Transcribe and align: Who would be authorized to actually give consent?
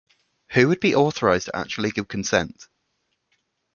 Who 0.53 0.67
would 0.67 0.79
be 0.79 0.95
authorized 0.95 1.45
to 1.45 1.55
actually 1.55 1.91
give 1.91 2.07
consent? 2.07 2.67